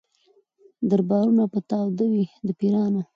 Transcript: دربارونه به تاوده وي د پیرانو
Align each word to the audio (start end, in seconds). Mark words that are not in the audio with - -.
دربارونه 0.89 1.43
به 1.51 1.59
تاوده 1.69 2.05
وي 2.11 2.23
د 2.47 2.49
پیرانو 2.59 3.01